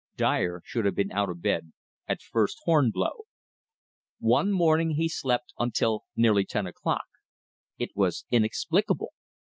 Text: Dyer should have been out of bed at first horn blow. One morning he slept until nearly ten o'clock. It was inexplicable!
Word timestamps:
Dyer 0.17 0.63
should 0.65 0.85
have 0.85 0.95
been 0.95 1.11
out 1.11 1.29
of 1.29 1.43
bed 1.43 1.73
at 2.07 2.23
first 2.23 2.57
horn 2.63 2.89
blow. 2.89 3.25
One 4.17 4.51
morning 4.51 4.95
he 4.95 5.07
slept 5.07 5.53
until 5.59 6.05
nearly 6.15 6.43
ten 6.43 6.65
o'clock. 6.65 7.05
It 7.77 7.91
was 7.95 8.25
inexplicable! 8.31 9.13